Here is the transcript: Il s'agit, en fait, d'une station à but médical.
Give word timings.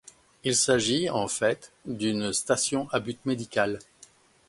Il 0.43 0.55
s'agit, 0.55 1.11
en 1.11 1.27
fait, 1.27 1.71
d'une 1.85 2.33
station 2.33 2.87
à 2.89 2.99
but 2.99 3.23
médical. 3.27 3.77